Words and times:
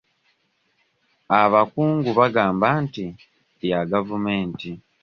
Abakungu 1.41 2.09
bagamba 2.19 2.67
nti 2.83 3.03
ettaka 3.09 3.59
lya 3.65 3.79
gavumenti. 3.91 4.71